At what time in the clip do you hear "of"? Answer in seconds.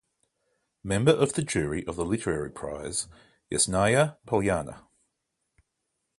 1.11-1.33, 1.85-1.95